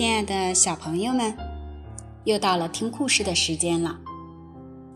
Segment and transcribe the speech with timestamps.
[0.00, 1.36] 亲爱的小朋友们，
[2.24, 4.00] 又到了听故事的时间了。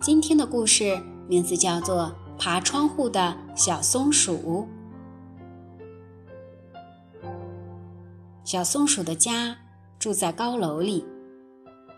[0.00, 4.66] 今天的故事名字叫做《爬窗户的小松鼠》。
[8.44, 9.58] 小松鼠的家
[9.98, 11.04] 住在高楼里，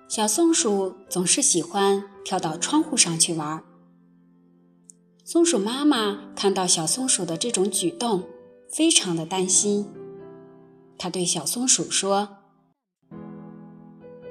[0.08, 3.62] 小松鼠总是喜欢跳到窗户上去玩。
[5.22, 8.24] 松鼠妈妈看到小松鼠的这种举动，
[8.68, 9.88] 非常的担心。
[10.98, 12.35] 她对小松鼠说：“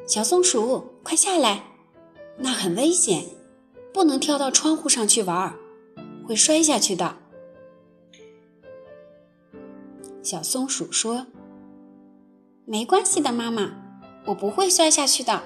[0.07, 1.63] 小松鼠，快下来，
[2.37, 3.25] 那很危险，
[3.91, 5.55] 不能跳到窗户上去玩，
[6.27, 7.17] 会摔下去的。”
[10.21, 11.25] 小松鼠说。
[12.67, 13.71] 没关系的，妈妈，
[14.25, 15.43] 我不会摔下去的。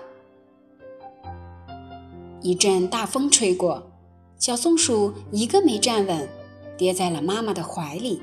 [2.42, 3.92] 一阵大风吹过，
[4.38, 6.30] 小松鼠一个没站稳，
[6.78, 8.22] 跌在了妈妈的怀里。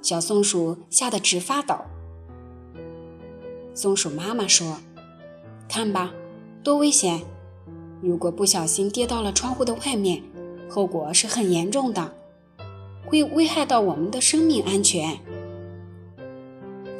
[0.00, 1.76] 小松鼠吓得直发抖。
[3.74, 4.78] 松鼠妈妈说
[5.68, 6.12] ：“看吧，
[6.62, 7.20] 多危险！
[8.00, 10.22] 如果不小心跌到了窗户的外面，
[10.70, 12.12] 后果是很严重的，
[13.04, 15.18] 会危害到我们的生命安全。”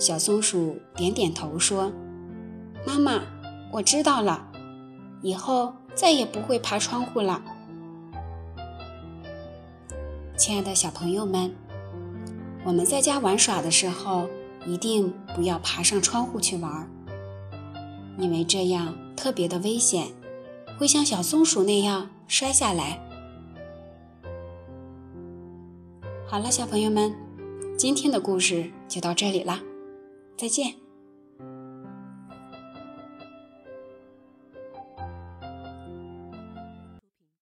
[0.01, 1.93] 小松鼠点点头说
[2.85, 3.23] ：“妈妈，
[3.71, 4.45] 我知道了，
[5.23, 7.41] 以后再也不会爬窗户了。”
[10.37, 11.55] 亲爱的小朋友们，
[12.65, 14.29] 我们在家玩耍的时候，
[14.67, 16.91] 一定不要爬上窗户去玩，
[18.19, 20.09] 因为这样特别的危险，
[20.79, 23.01] 会像小松鼠那样摔下来。
[26.27, 27.15] 好了，小朋友们，
[27.77, 29.61] 今天的故事就到这里了。
[30.37, 30.84] 再见。